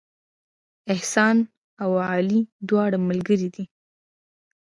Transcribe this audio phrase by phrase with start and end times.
[0.93, 1.37] احسان
[1.83, 3.65] او علي دواړه ملګري دي